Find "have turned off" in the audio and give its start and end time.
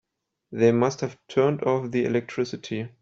1.01-1.91